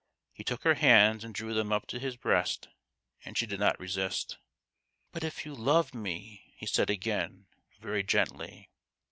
He 0.33 0.43
took 0.43 0.63
her 0.63 0.73
hands 0.73 1.23
and 1.23 1.31
drew 1.31 1.53
them 1.53 1.71
up 1.71 1.85
to 1.85 1.99
his 1.99 2.15
breast, 2.17 2.69
and 3.23 3.37
she 3.37 3.45
did 3.45 3.59
not 3.59 3.79
resist." 3.79 4.39
But 5.11 5.23
if 5.23 5.45
you 5.45 5.53
love 5.53 5.93
me?" 5.93 6.41
he 6.57 6.65
said 6.65 6.89
again, 6.89 7.45
very 7.79 8.01
gently. 8.01 8.71